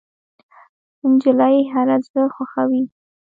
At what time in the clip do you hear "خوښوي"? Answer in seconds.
2.33-2.83